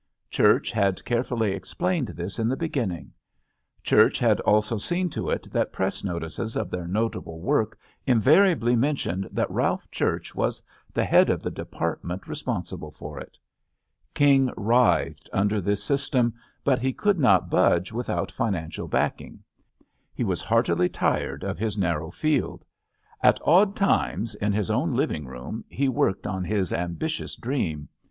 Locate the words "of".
6.55-6.71, 11.29-11.43, 21.43-21.59